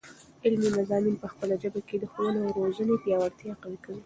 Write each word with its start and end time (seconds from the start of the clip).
علمي 0.45 0.69
مضامین 0.77 1.15
په 1.21 1.27
خپله 1.31 1.53
ژبه 1.61 1.81
کې، 1.87 1.95
د 1.99 2.03
ښوونې 2.11 2.39
او 2.43 2.53
روزني 2.65 2.95
پیاوړتیا 3.03 3.53
قوي. 3.61 3.77